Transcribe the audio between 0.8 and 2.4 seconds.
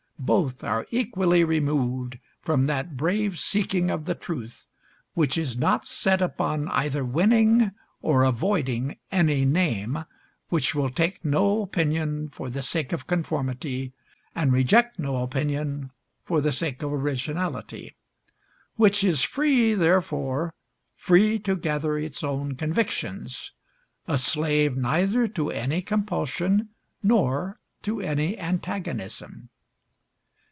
equally removed